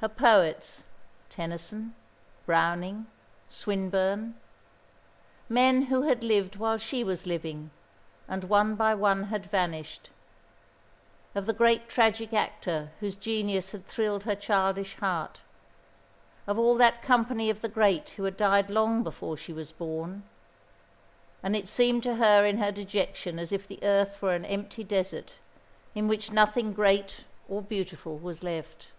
Her 0.00 0.08
poets, 0.08 0.84
Tennyson, 1.28 1.96
Browning, 2.46 3.06
Swinburne 3.48 4.36
men 5.48 5.82
who 5.86 6.02
had 6.02 6.22
lived 6.22 6.54
while 6.54 6.78
she 6.78 7.02
was 7.02 7.26
living, 7.26 7.72
and 8.28 8.44
one 8.44 8.76
by 8.76 8.94
one 8.94 9.24
had 9.24 9.46
vanished 9.46 10.10
of 11.34 11.46
the 11.46 11.52
great 11.52 11.88
tragic 11.88 12.32
actor 12.32 12.92
whose 13.00 13.16
genius 13.16 13.72
had 13.72 13.84
thrilled 13.88 14.22
her 14.22 14.36
childish 14.36 14.94
heart 14.98 15.40
of 16.46 16.56
all 16.56 16.76
that 16.76 17.02
company 17.02 17.50
of 17.50 17.60
the 17.60 17.68
great 17.68 18.10
who 18.10 18.22
had 18.22 18.36
died 18.36 18.70
long 18.70 19.02
before 19.02 19.36
she 19.36 19.52
was 19.52 19.72
born 19.72 20.22
and 21.42 21.56
it 21.56 21.66
seemed 21.66 22.04
to 22.04 22.14
her 22.14 22.46
in 22.46 22.58
her 22.58 22.70
dejection 22.70 23.40
as 23.40 23.50
if 23.50 23.66
the 23.66 23.80
earth 23.82 24.22
were 24.22 24.36
an 24.36 24.44
empty 24.44 24.84
desert, 24.84 25.34
in 25.96 26.06
which 26.06 26.30
nothing 26.30 26.72
great 26.72 27.24
or 27.48 27.60
beautiful 27.60 28.16
was 28.16 28.44
left. 28.44 28.92